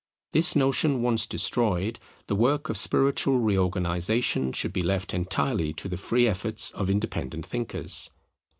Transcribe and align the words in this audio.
This 0.31 0.55
notion 0.55 1.03
once 1.03 1.27
destroyed, 1.27 1.99
the 2.25 2.33
work 2.33 2.69
of 2.69 2.77
spiritual 2.77 3.37
reorganization 3.37 4.51
should 4.51 4.73
be 4.73 4.81
left 4.81 5.13
entirely 5.13 5.73
to 5.73 5.87
the 5.87 5.95
free 5.95 6.27
efforts 6.27 6.71
of 6.71 6.89
independent 6.89 7.45
thinkers. 7.45 8.09